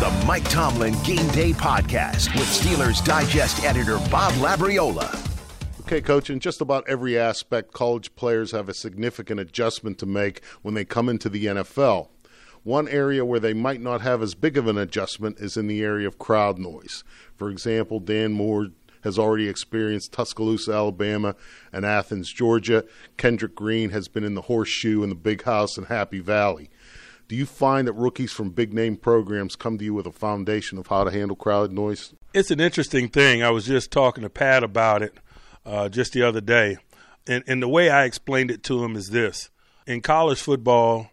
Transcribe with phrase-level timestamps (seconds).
[0.00, 5.14] the Mike Tomlin Game Day Podcast with Steelers Digest editor Bob Labriola.
[5.82, 10.42] Okay, coach, in just about every aspect, college players have a significant adjustment to make
[10.62, 12.08] when they come into the NFL.
[12.62, 15.82] One area where they might not have as big of an adjustment is in the
[15.82, 17.04] area of crowd noise.
[17.36, 18.68] For example, Dan Moore
[19.04, 21.36] has already experienced Tuscaloosa, Alabama,
[21.74, 22.86] and Athens, Georgia.
[23.18, 26.70] Kendrick Green has been in the Horseshoe and the Big House in Happy Valley.
[27.30, 30.78] Do you find that rookies from big name programs come to you with a foundation
[30.78, 32.12] of how to handle crowd noise?
[32.34, 33.40] It's an interesting thing.
[33.40, 35.14] I was just talking to Pat about it
[35.64, 36.78] uh, just the other day.
[37.28, 39.48] And, and the way I explained it to him is this
[39.86, 41.12] in college football,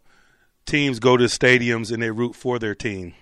[0.66, 3.14] teams go to stadiums and they root for their team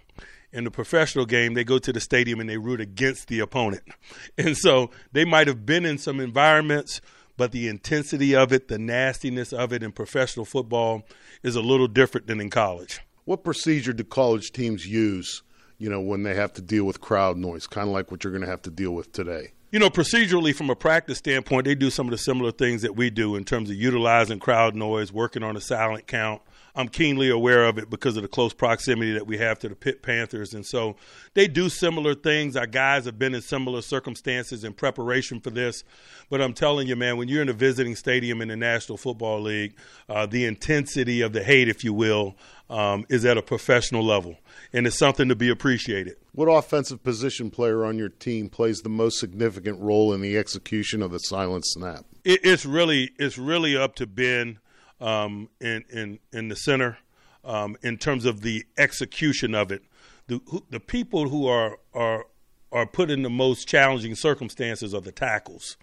[0.54, 3.84] in the professional game, they go to the stadium and they root against the opponent.
[4.38, 7.02] And so they might have been in some environments,
[7.38, 11.04] but the intensity of it, the nastiness of it in professional football
[11.44, 13.02] is a little different than in college.
[13.26, 15.44] What procedure do college teams use,
[15.78, 18.32] you know, when they have to deal with crowd noise, kind of like what you're
[18.32, 19.54] going to have to deal with today?
[19.76, 22.96] You know, procedurally, from a practice standpoint, they do some of the similar things that
[22.96, 26.42] we do in terms of utilizing crowd noise, working on a silent count,
[26.78, 29.76] I'm keenly aware of it because of the close proximity that we have to the
[29.76, 30.54] Pitt Panthers.
[30.54, 30.98] And so
[31.34, 32.58] they do similar things.
[32.58, 35.86] Our guys have been in similar circumstances in preparation for this.
[36.30, 39.42] But I'm telling you, man, when you're in a visiting stadium in the National Football
[39.42, 39.76] League,
[40.10, 42.36] uh, the intensity of the hate, if you will,
[42.70, 44.38] um, is at a professional level.
[44.74, 46.16] And it's something to be appreciated.
[46.34, 51.02] What offensive position player on your team plays the most significant role in the execution
[51.02, 52.06] of the silent snap?
[52.24, 54.60] It, it's really it's really up to Ben
[55.00, 56.98] um, in, in, in the center
[57.44, 59.84] um, in terms of the execution of it.
[60.28, 62.26] The, who, the people who are, are,
[62.72, 65.78] are put in the most challenging circumstances are the tackles.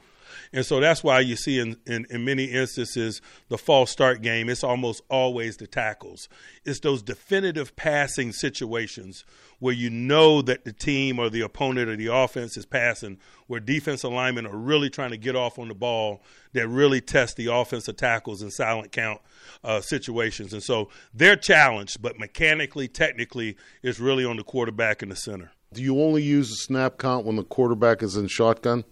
[0.53, 4.49] And so that's why you see in, in, in, many instances the false start game,
[4.49, 6.29] it's almost always the tackles.
[6.65, 9.25] It's those definitive passing situations
[9.59, 13.61] where you know that the team or the opponent or the offense is passing, where
[13.61, 16.21] defense alignment are really trying to get off on the ball
[16.53, 19.21] that really test the offensive tackles in silent count
[19.63, 20.53] uh, situations.
[20.53, 25.53] And so they're challenged, but mechanically, technically, it's really on the quarterback in the center.
[25.73, 28.85] Do you only use the snap count when the quarterback is in shotgun?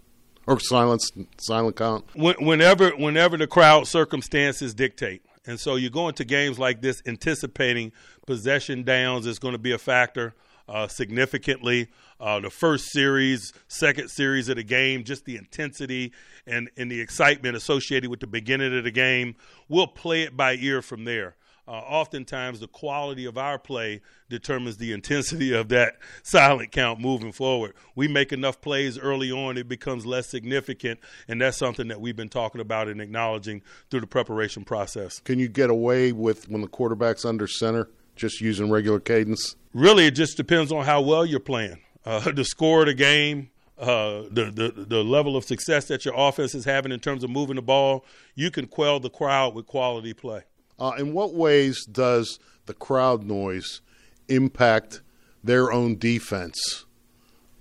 [0.47, 2.05] Or silence, silent count.
[2.15, 7.91] Whenever, whenever the crowd circumstances dictate, and so you go into games like this anticipating
[8.25, 10.33] possession downs is going to be a factor
[10.67, 11.89] uh, significantly.
[12.19, 16.13] Uh, the first series, second series of the game, just the intensity
[16.45, 19.35] and, and the excitement associated with the beginning of the game.
[19.67, 21.35] We'll play it by ear from there.
[21.71, 27.31] Uh, oftentimes, the quality of our play determines the intensity of that silent count moving
[27.31, 27.73] forward.
[27.95, 30.99] We make enough plays early on, it becomes less significant,
[31.29, 35.19] and that's something that we've been talking about and acknowledging through the preparation process.
[35.19, 37.87] Can you get away with when the quarterback's under center?
[38.15, 39.55] just using regular cadence?
[39.73, 41.79] Really, it just depends on how well you're playing.
[42.05, 43.49] Uh, the score of the game,
[43.79, 47.29] uh, the, the the level of success that your offense is having in terms of
[47.29, 48.05] moving the ball,
[48.35, 50.43] you can quell the crowd with quality play.
[50.79, 53.81] Uh, in what ways does the crowd noise
[54.27, 55.01] impact
[55.43, 56.85] their own defense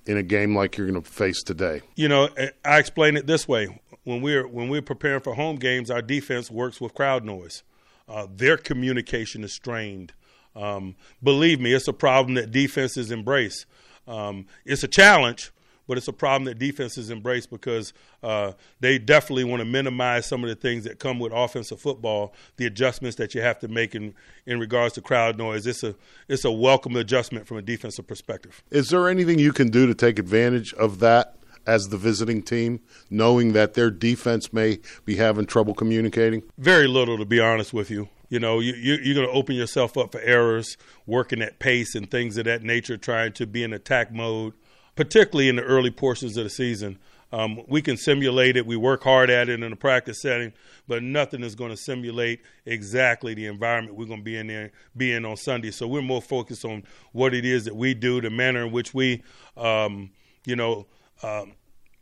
[0.07, 1.83] in a game like you're going to face today?
[1.97, 2.29] You know,
[2.65, 6.51] I explain it this way: when we're when we're preparing for home games, our defense
[6.51, 7.63] works with crowd noise.
[8.09, 10.13] Uh, their communication is strained.
[10.57, 13.67] Um, believe me, it's a problem that defenses embrace.
[14.09, 15.53] Um, it's a challenge,
[15.91, 17.93] but it's a problem that defenses embrace because
[18.23, 22.33] uh, they definitely want to minimize some of the things that come with offensive football,
[22.59, 24.15] the adjustments that you have to make in,
[24.47, 25.67] in regards to crowd noise.
[25.67, 25.97] It's a
[26.29, 28.63] it's a welcome adjustment from a defensive perspective.
[28.71, 31.35] Is there anything you can do to take advantage of that?
[31.67, 32.81] As the visiting team,
[33.11, 36.43] knowing that their defense may be having trouble communicating?
[36.57, 38.09] Very little, to be honest with you.
[38.31, 41.95] You know, you, you, are going to open yourself up for errors, working at pace
[41.95, 44.55] and things of that nature, trying to be in attack mode,
[45.01, 46.99] particularly in the early portions of the season.
[47.33, 48.67] Um, we can simulate it.
[48.67, 50.53] We work hard at it in a practice setting,
[50.87, 54.73] but nothing is going to simulate exactly the environment we're going to be in there,
[54.95, 55.71] be in on Sunday.
[55.71, 58.93] So we're more focused on what it is that we do, the manner in which
[58.93, 59.23] we,
[59.57, 60.11] um,
[60.45, 60.87] you know,
[61.23, 61.55] um,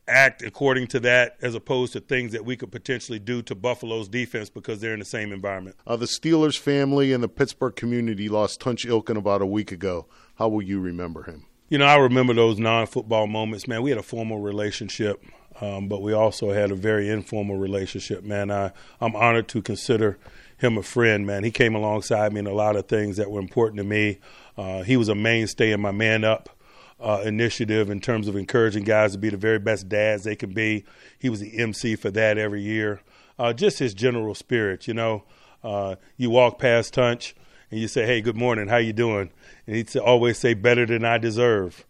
[0.09, 4.09] act according to that as opposed to things that we could potentially do to Buffalo's
[4.09, 5.77] defense because they're in the same environment.
[5.87, 10.09] Uh, the Steelers family and the Pittsburgh community lost Tunch Ilkin about a week ago.
[10.35, 11.47] How will you remember him?
[11.69, 13.69] You know, I remember those non football moments.
[13.69, 15.23] Man, we had a formal relationship,
[15.61, 18.25] um, but we also had a very informal relationship.
[18.25, 18.73] Man, I,
[19.03, 20.19] I'm honored to consider
[20.57, 21.45] him a friend, man.
[21.45, 24.19] He came alongside me in a lot of things that were important to me.
[24.57, 26.49] Uh, he was a mainstay in my man up
[27.01, 30.55] uh, initiative in terms of encouraging guys to be the very best dads they can
[30.55, 30.85] be.
[31.19, 33.03] He was the MC for that every year.
[33.39, 35.25] Uh, just his general spirit, you know.
[35.63, 37.35] Uh, you walk past Tunch
[37.71, 39.31] and you say, "Hey, good morning, how you doing?"
[39.67, 41.85] And he'd always say, "Better than I deserve."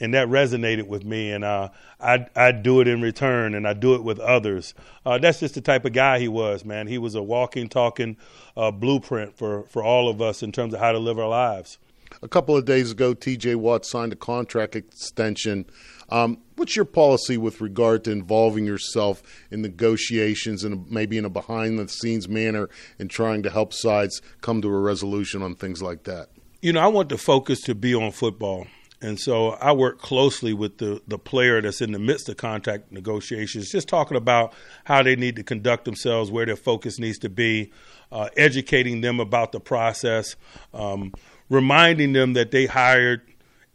[0.00, 1.68] and that resonated with me, and uh,
[2.00, 4.74] I I do it in return, and I do it with others.
[5.06, 6.86] Uh, that's just the type of guy he was, man.
[6.88, 8.16] He was a walking, talking
[8.56, 11.78] uh, blueprint for for all of us in terms of how to live our lives.
[12.22, 13.56] A couple of days ago, T.J.
[13.56, 15.66] Watt signed a contract extension.
[16.08, 21.30] Um, what's your policy with regard to involving yourself in negotiations and maybe in a
[21.30, 22.68] behind the scenes manner
[22.98, 26.28] in trying to help sides come to a resolution on things like that?
[26.60, 28.66] You know, I want the focus to be on football.
[29.04, 32.90] And so I work closely with the, the player that's in the midst of contract
[32.90, 34.54] negotiations, just talking about
[34.84, 37.70] how they need to conduct themselves, where their focus needs to be,
[38.10, 40.36] uh, educating them about the process,
[40.72, 41.12] um,
[41.54, 43.22] reminding them that they hired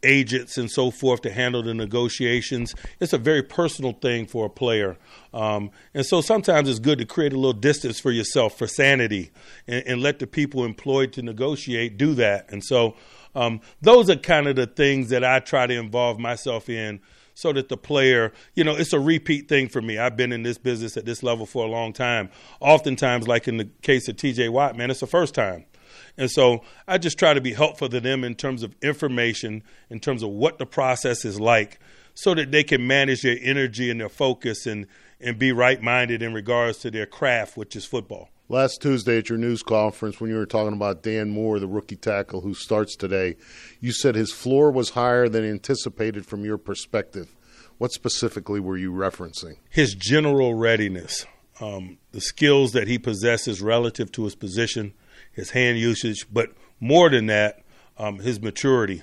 [0.02, 2.74] agents and so forth to handle the negotiations.
[3.00, 4.96] It's a very personal thing for a player.
[5.34, 9.30] Um, and so sometimes it's good to create a little distance for yourself for sanity
[9.66, 12.50] and, and let the people employed to negotiate do that.
[12.50, 12.96] And so
[13.34, 17.00] um, those are kind of the things that I try to involve myself in
[17.34, 19.98] so that the player, you know, it's a repeat thing for me.
[19.98, 22.30] I've been in this business at this level for a long time.
[22.60, 25.64] Oftentimes, like in the case of TJ Watt, man, it's the first time.
[26.16, 30.00] And so I just try to be helpful to them in terms of information, in
[30.00, 31.78] terms of what the process is like,
[32.14, 34.86] so that they can manage their energy and their focus and,
[35.20, 38.28] and be right minded in regards to their craft, which is football.
[38.48, 41.94] Last Tuesday at your news conference, when you were talking about Dan Moore, the rookie
[41.94, 43.36] tackle who starts today,
[43.80, 47.36] you said his floor was higher than anticipated from your perspective.
[47.78, 49.58] What specifically were you referencing?
[49.70, 51.24] His general readiness,
[51.60, 54.94] um, the skills that he possesses relative to his position,
[55.40, 57.62] his hand usage, but more than that,
[57.98, 59.02] um, his maturity,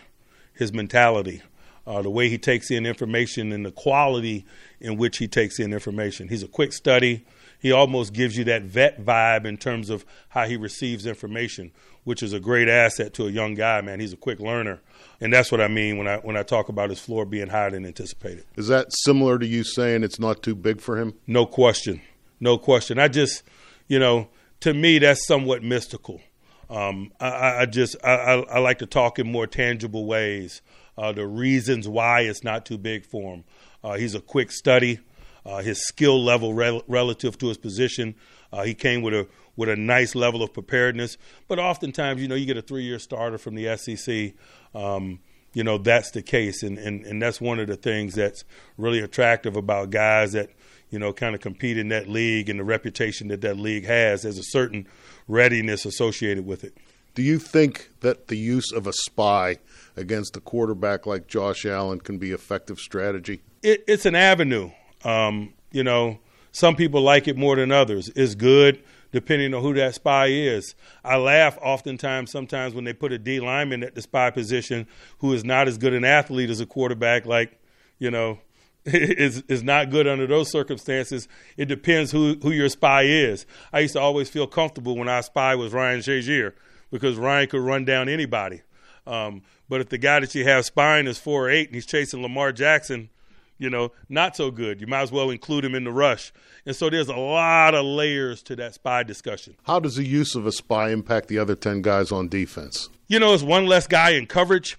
[0.54, 1.42] his mentality,
[1.86, 4.46] uh, the way he takes in information, and the quality
[4.80, 6.28] in which he takes in information.
[6.28, 7.26] He's a quick study
[7.60, 11.72] he almost gives you that vet vibe in terms of how he receives information,
[12.04, 14.00] which is a great asset to a young guy, man.
[14.00, 14.80] He's a quick learner.
[15.20, 17.72] And that's what I mean when I when I talk about his floor being higher
[17.72, 18.46] than anticipated.
[18.56, 21.16] Is that similar to you saying it's not too big for him?
[21.26, 22.02] No question.
[22.40, 23.00] No question.
[23.00, 23.44] I just,
[23.88, 24.28] you know,
[24.60, 26.22] to me that's somewhat mystical.
[26.70, 30.62] Um, I, I, just I, I, like to talk in more tangible ways.
[30.98, 33.44] Uh, the reasons why it's not too big for him.
[33.84, 35.00] Uh, he's a quick study
[35.48, 38.16] uh, his skill level rel- relative to his position.
[38.52, 41.18] Uh, he came with a with a nice level of preparedness.
[41.48, 44.34] But oftentimes, you know, you get a three year starter from the SEC.
[44.76, 45.20] Um,
[45.54, 48.44] you know, that's the case, and, and and that's one of the things that's
[48.78, 50.50] really attractive about guys that
[50.90, 54.24] you know kind of compete in that league and the reputation that that league has.
[54.24, 54.88] There's a certain
[55.28, 56.78] readiness associated with it.
[57.16, 59.58] Do you think that the use of a spy
[59.96, 63.42] against a quarterback like Josh Allen can be effective strategy?
[63.64, 64.70] It, it's an avenue.
[65.04, 66.20] Um, you know,
[66.52, 68.10] some people like it more than others.
[68.16, 70.76] It's good depending on who that spy is.
[71.04, 74.88] I laugh oftentimes, sometimes when they put a D lineman at the spy position
[75.20, 77.60] who is not as good an athlete as a quarterback, like,
[78.00, 78.40] you know,
[78.94, 81.28] is is not good under those circumstances.
[81.58, 83.46] It depends who who your spy is.
[83.74, 86.54] I used to always feel comfortable when our spy was Ryan Shazier
[86.90, 88.62] because Ryan could run down anybody.
[89.06, 92.22] Um, but if the guy that you have spying is four eight and he's chasing
[92.22, 93.10] Lamar Jackson,
[93.58, 94.80] you know, not so good.
[94.80, 96.32] You might as well include him in the rush.
[96.66, 99.56] And so there's a lot of layers to that spy discussion.
[99.64, 102.90] How does the use of a spy impact the other 10 guys on defense?
[103.08, 104.78] You know, it's one less guy in coverage,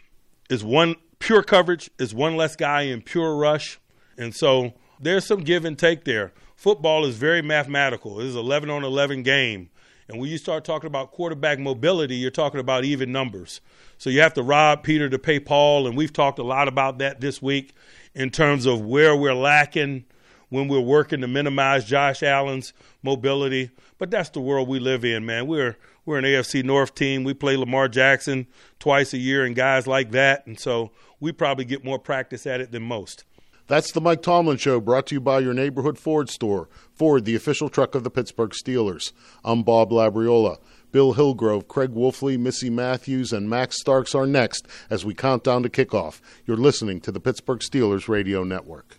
[0.48, 3.78] is one pure coverage, is one less guy in pure rush.
[4.18, 6.32] And so there's some give and take there.
[6.56, 8.20] Football is very mathematical.
[8.20, 9.70] It is 11 on 11 game.
[10.08, 13.60] And when you start talking about quarterback mobility, you're talking about even numbers.
[13.98, 16.98] So you have to rob Peter to pay Paul, and we've talked a lot about
[16.98, 17.74] that this week
[18.14, 20.04] in terms of where we're lacking
[20.48, 22.72] when we're working to minimize Josh Allen's
[23.02, 23.70] mobility.
[23.98, 25.46] But that's the world we live in, man.
[25.46, 27.22] We're we're an AFC North team.
[27.22, 28.46] We play Lamar Jackson
[28.78, 32.62] twice a year and guys like that, and so we probably get more practice at
[32.62, 33.24] it than most.
[33.68, 36.70] That's the Mike Tomlin Show, brought to you by your neighborhood Ford store.
[36.94, 39.12] Ford, the official truck of the Pittsburgh Steelers.
[39.44, 40.56] I'm Bob Labriola.
[40.90, 45.62] Bill Hillgrove, Craig Wolfley, Missy Matthews, and Max Starks are next as we count down
[45.64, 46.22] to kickoff.
[46.46, 48.98] You're listening to the Pittsburgh Steelers Radio Network.